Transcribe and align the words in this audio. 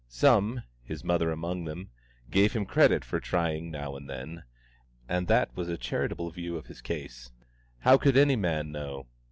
Some 0.09 0.63
his 0.81 1.03
mother 1.03 1.29
among 1.31 1.65
them 1.65 1.91
gave 2.31 2.53
him 2.53 2.65
credit 2.65 3.05
for 3.05 3.19
trying 3.19 3.69
now 3.69 3.95
and 3.95 4.09
then, 4.09 4.45
and 5.07 5.27
that 5.27 5.55
was 5.55 5.69
a 5.69 5.77
charitable 5.77 6.31
view 6.31 6.57
of 6.57 6.65
his 6.65 6.81
case. 6.81 7.29
How 7.81 7.99
could 7.99 8.17
any 8.17 8.35
man 8.35 8.71
know? 8.71 9.05